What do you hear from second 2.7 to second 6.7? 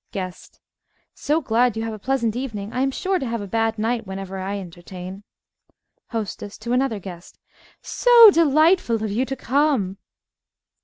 I am sure to have a bad night whenever I entertain HOSTESS